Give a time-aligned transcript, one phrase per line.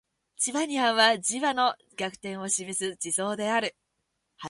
[0.35, 3.77] チバニアンは磁場の逆転を示す地層である